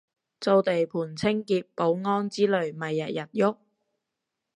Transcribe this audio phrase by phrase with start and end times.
[0.39, 3.55] 做地盤清潔保安之類咪日日郁